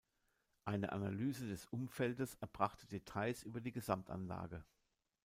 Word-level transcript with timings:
Eine 0.65 0.93
Analyse 0.93 1.47
des 1.47 1.67
Umfeldes 1.67 2.33
erbrachte 2.33 2.87
Details 2.87 3.43
über 3.43 3.61
die 3.61 3.71
Gesamtanlage. 3.71 4.65